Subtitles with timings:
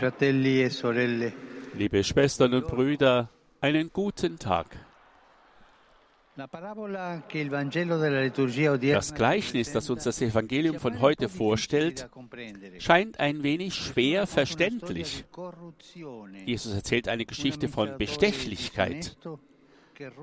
[0.00, 1.32] E
[1.74, 4.68] Liebe Schwestern und Brüder, einen guten Tag.
[6.36, 6.52] Das
[9.14, 12.08] Gleichnis, das uns das Evangelium von heute vorstellt,
[12.78, 15.24] scheint ein wenig schwer verständlich.
[16.46, 19.16] Jesus erzählt eine Geschichte von Bestechlichkeit.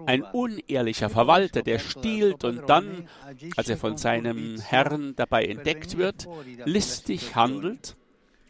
[0.05, 3.09] Ein unehrlicher Verwalter, der stiehlt und dann,
[3.57, 6.29] als er von seinem Herrn dabei entdeckt wird,
[6.63, 7.97] listig handelt,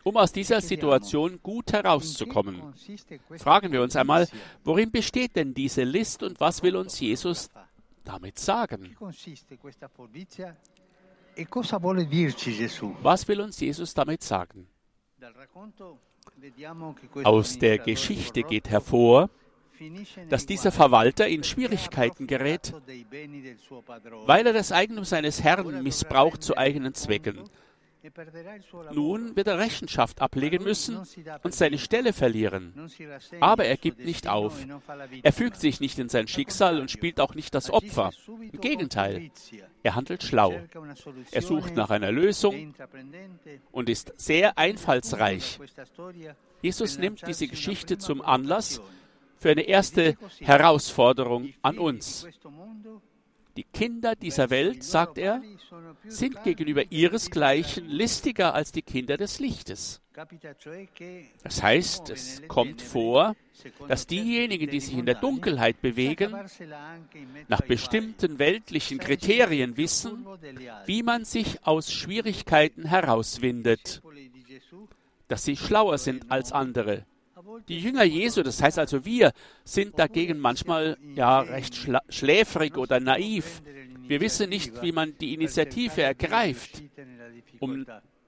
[0.06, 2.62] um aus dieser Situation gut herauszukommen.
[3.38, 4.28] Fragen wir uns einmal,
[4.64, 7.50] worin besteht denn diese List und was will uns Jesus
[8.04, 8.96] damit sagen?
[11.36, 11.46] E?
[13.02, 14.68] Was will uns Jesus damit sagen?
[17.24, 19.32] Aus der Geschichte geht hervor,
[20.30, 22.74] dass dieser Verwalter in Schwierigkeiten gerät,
[24.28, 27.50] weil er das Eigentum seines Herrn missbraucht zu eigenen Zwecken.
[28.06, 28.94] E.
[28.94, 31.00] Nun wird er Rechenschaft ablegen müssen
[31.44, 32.74] und seine Stelle verlieren.
[33.40, 34.64] Aber er gibt nicht auf.
[34.64, 35.20] e.
[35.24, 38.12] Er fügt sich nicht in sein Schicksal und spielt auch nicht das Opfer.
[38.52, 39.32] Im Gegenteil,
[39.84, 40.54] er handelt schlau.
[41.32, 42.74] Er sucht nach einer e Lösung
[43.72, 45.60] und ist sehr einfallsreich.
[45.94, 48.82] storia Jesus nimmt diese Geschichte zum Anlass
[49.38, 52.28] für eine erste Herausforderung an uns.
[53.58, 55.42] Die Kinder dieser Welt, sagt er,
[56.08, 60.02] sind gegenüber ihresgleichen listiger als die Kinder des Lichtes.
[61.44, 63.36] Das heißt, es kommt vor,
[63.88, 66.36] dass diejenigen, die sich in der Dunkelheit bewegen,
[67.48, 70.26] nach bestimmten weltlichen Kriterien wissen,
[70.86, 74.02] wie man sich aus Schwierigkeiten herauswindet,
[75.28, 77.06] dass sie schlauer sind als andere.
[77.68, 79.32] Die Jünger Jesu, das heißt also wir,
[79.64, 81.76] sind dagegen manchmal ja recht
[82.10, 83.62] schläfrig oder naiv.
[84.08, 86.84] Wir wissen nicht, wie man die Initiative ergreift,
[87.60, 87.86] um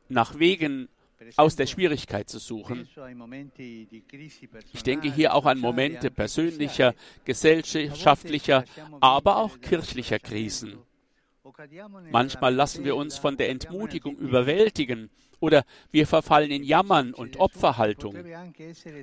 [0.10, 0.90] nach Wegen
[1.36, 2.88] aus der Schwierigkeit zu suchen.
[4.74, 6.94] Ich denke hier auch an Momente persönlicher,
[7.26, 8.66] gesellschaftlicher,
[9.02, 10.78] aber auch kirchlicher Krisen.
[12.12, 15.10] Manchmal lassen wir uns von der Entmutigung überwältigen
[15.40, 18.16] oder wir verfallen in Jammern und Opferhaltung.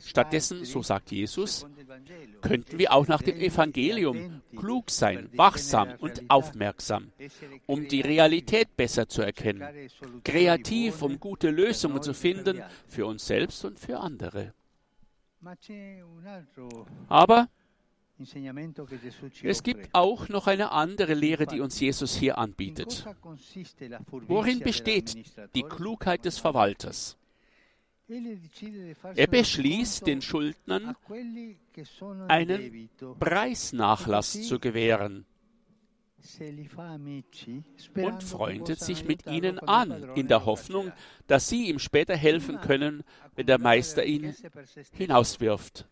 [0.05, 1.67] Stattdessen, so sagt Jesus,
[2.41, 7.13] könnten wir auch nach dem Evangelium klug sein, wachsam und aufmerksam,
[7.67, 9.65] um die Realität besser zu erkennen,
[10.25, 14.53] kreativ, um gute Lösungen zu finden für uns selbst und für andere.
[17.09, 17.49] Aber
[19.43, 23.05] es gibt auch noch eine andere Lehre, die uns Jesus hier anbietet.
[24.29, 25.17] Worin besteht
[25.55, 27.17] die Klugheit des Verwalters?
[29.17, 30.95] Er beschließt, den Schuldnern
[32.29, 35.25] einen Preisnachlass zu gewähren
[37.95, 40.93] und freundet sich mit ihnen an, in der Hoffnung,
[41.27, 43.05] dass sie ihm später helfen können,
[43.35, 44.35] wenn der Meister ihn
[44.93, 45.87] hinauswirft.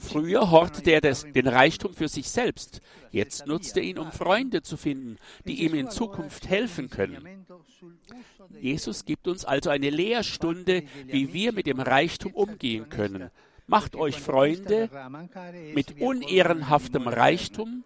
[0.00, 2.80] Früher hortete er des, den Reichtum für sich selbst,
[3.10, 7.46] jetzt nutzt er ihn, um Freunde zu finden, die ihm in Zukunft helfen können.
[8.60, 13.30] Jesus gibt uns also eine Lehrstunde, wie wir mit dem Reichtum umgehen können.
[13.66, 14.88] Macht euch Freunde
[15.74, 17.84] mit unehrenhaftem Reichtum,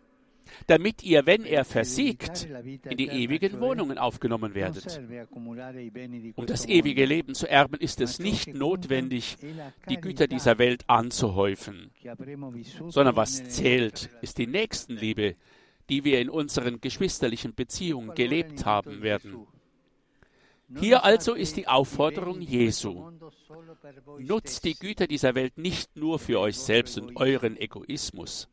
[0.66, 5.00] damit ihr, wenn er versiegt, in die ewigen Wohnungen aufgenommen werdet.
[6.34, 9.36] Um das ewige Leben zu erben, ist es nicht notwendig,
[9.88, 11.90] die Güter dieser Welt anzuhäufen,
[12.88, 15.36] sondern was zählt, ist die Nächstenliebe,
[15.88, 19.46] die wir in unseren geschwisterlichen Beziehungen gelebt haben werden.
[20.80, 23.10] Hier also ist die Aufforderung Jesu.
[24.18, 28.48] Nutzt die Güter dieser Welt nicht nur für euch selbst und euren Egoismus,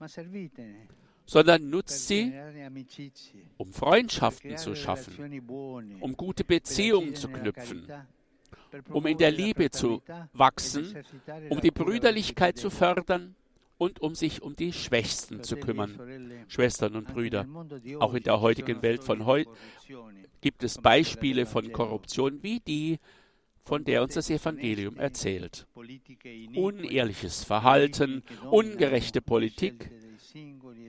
[1.25, 2.34] sondern nutzt sie,
[3.57, 5.41] um Freundschaften zu schaffen,
[6.00, 7.88] um gute Beziehungen zu knüpfen,
[8.89, 10.01] um in der Liebe zu
[10.34, 11.03] wachsen,
[11.50, 13.35] um die Brüderlichkeit zu fördern
[13.78, 16.31] und um sich um die Schwächsten zu kümmern.
[16.47, 17.47] Schwestern und Brüder,
[18.00, 19.50] auch in der heutigen Welt von heute
[20.41, 23.00] gibt es Beispiele von Korruption wie die,
[23.63, 25.67] von der uns das Evangelium erzählt.
[26.53, 29.90] Unehrliches Verhalten, ungerechte Politik,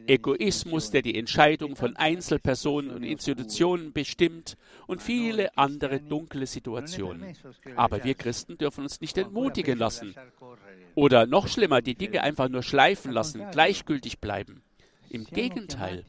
[0.07, 4.57] Egoismus, der die Entscheidung von Einzelpersonen und Institutionen bestimmt
[4.87, 7.37] und viele andere dunkle Situationen.
[7.77, 10.15] Aber wir Christen dürfen uns nicht entmutigen lassen
[10.95, 14.63] oder noch schlimmer, die Dinge einfach nur schleifen lassen, gleichgültig bleiben.
[15.11, 16.05] Im Gegenteil,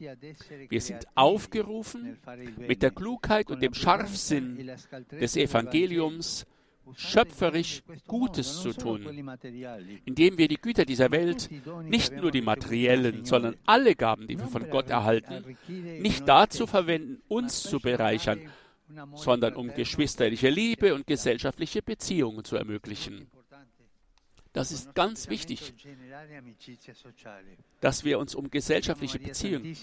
[0.68, 2.18] wir sind aufgerufen,
[2.56, 4.70] mit der Klugheit und dem Scharfsinn
[5.12, 6.46] des Evangeliums
[6.94, 9.02] schöpferisch Gutes zu tun,
[10.04, 11.48] indem wir die Güter dieser Welt,
[11.84, 17.22] nicht nur die materiellen, sondern alle Gaben, die wir von Gott erhalten, nicht dazu verwenden,
[17.28, 18.40] uns zu bereichern,
[19.14, 23.26] sondern um geschwisterliche Liebe und gesellschaftliche Beziehungen zu ermöglichen.
[24.56, 25.74] Das ist ganz wichtig,
[27.82, 29.76] dass wir uns um gesellschaftliche Beziehungen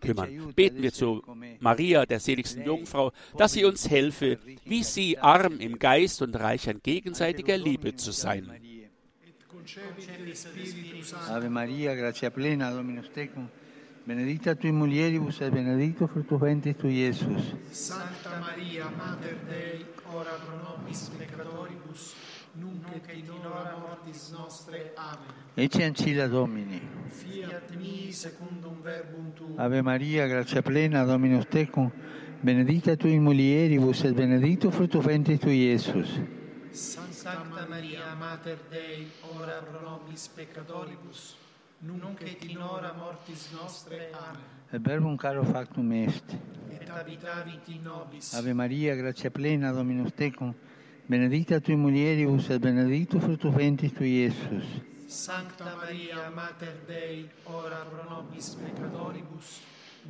[0.00, 0.52] kümmern.
[0.54, 1.24] Beten wir zu
[1.58, 6.68] Maria, der seligsten Jungfrau, dass sie uns helfe, wie sie arm im Geist und reich
[6.70, 8.48] an gegenseitiger Liebe zu sein.
[11.28, 13.48] Ave Maria, gratia plena, Dominus tecum,
[14.06, 17.54] benedicta tui mulieribus et benedictus fructus ventris tui, Iesus.
[17.72, 22.14] Santa Maria, Mater Dei, ora pro nobis peccatoribus,
[22.54, 24.92] nunc et in hora mortis nostre.
[24.96, 25.40] Amen.
[25.54, 26.80] Ecce ancilla Domini.
[27.08, 29.58] Fiat mi secundum verbum tuum.
[29.58, 31.90] Ave Maria, gratia plena, Dominus tecum,
[32.40, 36.20] benedicta tui mulieribus et benedictus fructus ventris tui, Iesus.
[36.70, 39.06] Santa Maria, Mater Dei,
[39.38, 41.36] ora pro nobis peccatoribus,
[41.80, 44.10] nunc et in hora mortis nostre.
[44.12, 44.40] Amen.
[44.72, 46.32] Et verbum caro factum est.
[46.70, 48.34] Et habitavit in nobis.
[48.34, 50.54] Ave Maria, gratia plena, Dominus tecum,
[51.06, 54.64] benedicta tui mulieribus et benedictus fructus ventris tui, Iesus.
[55.06, 59.60] Sancta Maria, Mater Dei, ora pro nobis peccatoribus,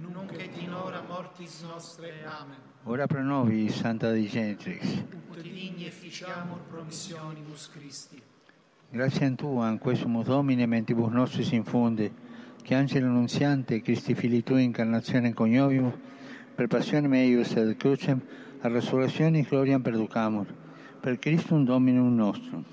[0.01, 2.13] nunc et in hora mortis nostre.
[2.25, 2.57] Amen.
[2.85, 5.05] Ora pro nobis, Santa Dei Genitrix.
[5.31, 8.23] Ut digni efficiamur promissionibus Christi.
[8.91, 12.13] Grazie a Tua, in questo Domine, mentibus nostris infunde,
[12.63, 15.95] che angelo annunziante, Christi Fili Tui, incarnazione coniovimus,
[16.55, 18.21] per passione meius et crucem,
[18.61, 20.47] a resurrezione e gloria perducamur,
[21.03, 22.65] per Christum Dominum nostrum.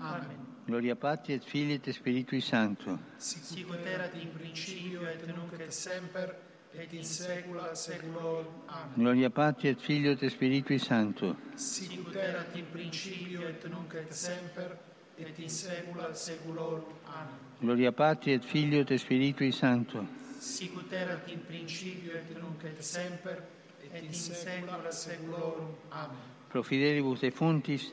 [0.00, 0.44] Amen.
[0.64, 2.98] Gloria Patri et Filii et Spiritui Sancto.
[3.16, 6.34] Sic ut erat in principio et nunc et semper
[6.74, 8.50] et in saecula saeculorum.
[8.66, 8.92] Amen.
[8.96, 11.36] Gloria Patri et Filio et Spiritui Sancto.
[11.54, 14.76] Sic ut erat in principio et nunc et semper
[15.16, 16.84] et in saecula saeculorum.
[17.06, 17.38] Amen.
[17.60, 20.04] Gloria Patri et Filio et Spiritui Sancto.
[20.40, 23.44] Sic ut erat in principio et nunc et semper
[23.92, 25.76] et in saecula saeculorum.
[25.92, 26.34] Amen.
[26.56, 27.92] pro fidelibus defuntis,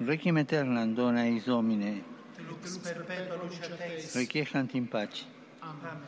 [0.00, 2.02] requiem aeternam dona eis Domine,
[4.16, 5.26] requiescant in pace.
[5.62, 6.02] Amen.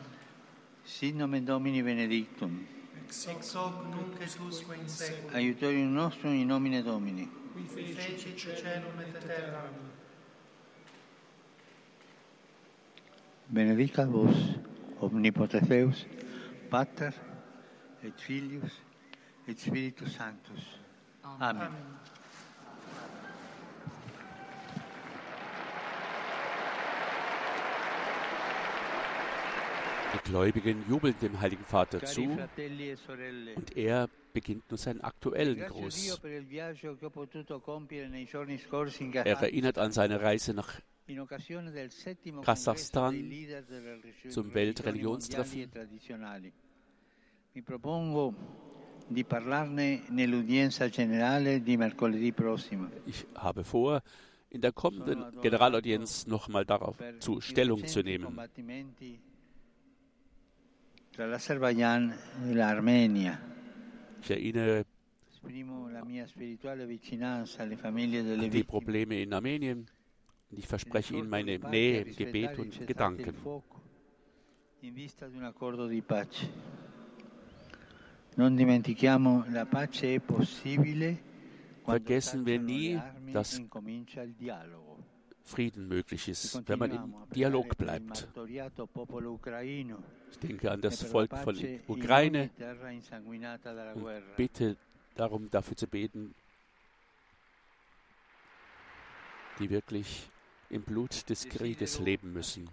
[0.83, 2.67] Sit nomen Domini benedictum.
[3.07, 5.33] Ex hoc nunc et usque in seculum.
[5.33, 7.29] Aiutorium nostrum in nomine Domini.
[7.53, 9.73] Qui feci cecelum et terram.
[13.47, 14.59] Benedicat vos
[14.99, 16.05] omnipotens Deus,
[16.69, 17.13] Pater
[18.03, 18.81] et Filius
[19.47, 20.83] et Spiritus Sanctus.
[21.23, 21.69] Amen.
[30.13, 32.27] Die Gläubigen jubeln dem Heiligen Vater zu e
[33.55, 36.19] und er beginnt nun seinen aktuellen Gruß.
[39.13, 40.79] Er erinnert an seine Reise nach
[42.43, 43.31] Kasachstan
[44.29, 45.71] zum Weltreligionstreffen.
[49.09, 50.01] Di di.
[53.05, 54.01] Ich habe vor,
[54.49, 58.39] in der kommenden Generalaudienz nochmal darauf zu Stellung zu nehmen.
[63.15, 63.31] e.
[64.21, 64.85] Ich erinnere
[68.39, 68.63] an die.
[68.63, 69.85] Probleme in Armenien
[70.49, 72.87] und ich verspreche Ihnen meine Nähe parti a im Gebet rispettare il und cessate il
[72.87, 73.35] Gedanken.
[81.85, 83.01] Vergessen wir nie,
[83.31, 83.67] dass e.
[85.45, 88.29] Frieden möglich E ist, wenn man im Dialog bleibt.
[90.31, 92.49] Ich denke an e das Volk von Ukraine
[93.95, 94.77] und bitte
[95.15, 96.33] darum, dafür zu beten,
[99.59, 100.29] die wirklich
[100.69, 102.67] im Blut des Krieges leben müssen.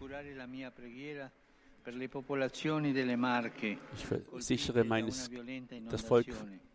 [3.95, 5.31] Ich versichere meines,
[5.91, 6.27] das Volk,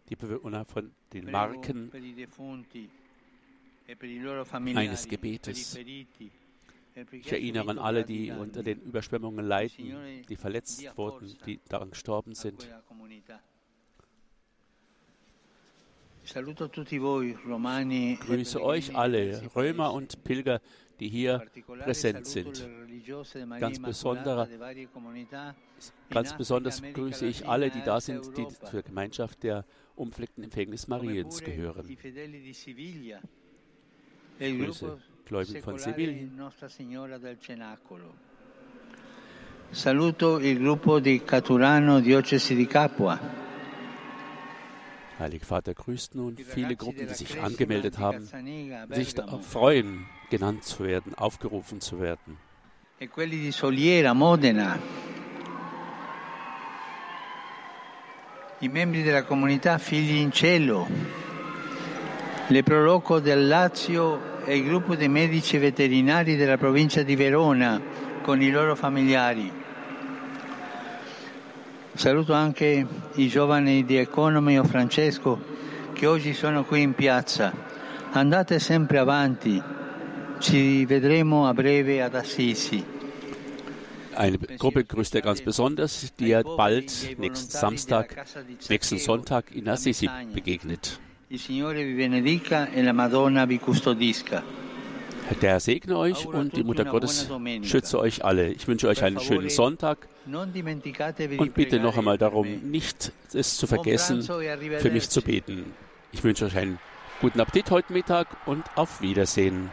[0.10, 1.92] die Bewohner von den Marken
[3.88, 5.76] e eines Gebetes.
[5.78, 6.06] e
[7.12, 12.34] Ich erinnere an alle, die unter den Überschwemmungen leiden, die verletzt wurden, die daran gestorben
[12.34, 12.68] sind.
[17.46, 20.60] romani e Grüße euch alle, Römer und Pilger,
[21.00, 21.46] die hier
[21.84, 22.68] präsent sind.
[23.60, 23.84] Ganz in
[26.10, 31.42] Ganz besonders grüße ich alle, die da sind, die zur Gemeinschaft der umfleckten Empfängnis Mariens
[31.42, 31.88] gehören.
[31.90, 33.22] i fedeli di Siviglia
[34.40, 36.52] il Grüße Gläubigen von Sevilla.
[39.72, 43.20] Saluto il gruppo di Caturano, diocesi di Capua.
[45.18, 48.28] Heilige Vater grüßt nun viele Gruppen, die sich angemeldet haben,
[48.92, 52.38] sich freuen, genannt zu werden, aufgerufen zu werden.
[52.98, 54.80] e quelli di Soliera, Modena.
[58.60, 60.88] i membri della comunità Figli in Cielo,
[62.48, 67.82] le Proloco del Lazio e il gruppo di medici veterinari della provincia di Verona
[68.22, 69.52] con i loro familiari.
[71.94, 75.40] Saluto anche i giovani di Economio Francesco
[75.92, 77.54] che oggi sono qui in piazza.
[78.12, 79.62] Andate sempre avanti,
[80.40, 82.84] ci vedremo a breve ad Assisi.
[84.16, 88.26] Eine Gruppe grüßt er ganz besonders, die er bald nächsten Samstag,
[88.70, 91.00] nächsten Sonntag in Assisi begegnet.
[95.42, 97.30] Der Herr segne euch und die Mutter Gottes
[97.64, 98.52] schütze euch alle.
[98.52, 104.22] Ich wünsche euch einen schönen Sonntag und bitte noch einmal darum, nicht es zu vergessen,
[104.22, 105.74] für mich zu beten.
[106.14, 106.80] Ich wünsche euch einen
[107.20, 109.72] guten Appetit heute Mittag und auf Wiedersehen.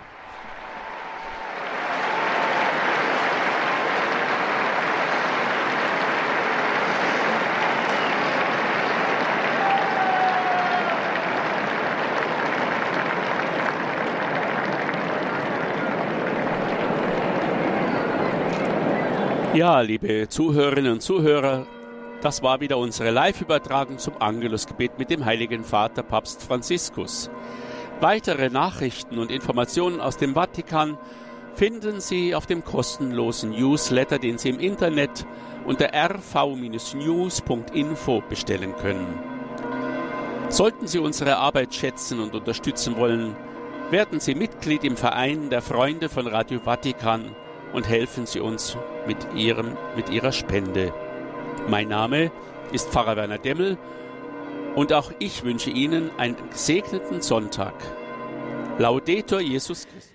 [19.54, 21.66] Ja, liebe Zuhörerinnen und Zuhörer,
[22.22, 27.30] das war wieder unsere Live-Übertragung zum Angelusgebet mit dem Heiligen Vater Papst Franziskus.
[28.00, 30.96] Weitere Nachrichten und Informationen aus dem Vatikan
[31.54, 35.26] finden Sie auf dem kostenlosen Newsletter, den Sie im Internet
[35.66, 37.42] unter rv-news.info
[38.30, 39.18] bestellen können.
[40.48, 43.36] Sollten Sie unsere Arbeit schätzen und unterstützen wollen,
[43.90, 47.36] werden Sie Mitglied im Verein der Freunde von Radio Vatikan
[47.72, 48.76] und helfen Sie uns
[49.06, 50.92] mit, ihrem, mit Ihrer Spende.
[51.68, 52.30] Mein Name
[52.72, 53.78] ist Pfarrer Werner Demmel
[54.74, 57.74] und auch ich wünsche Ihnen einen gesegneten Sonntag.
[58.78, 60.11] Laudetur Jesus Christus.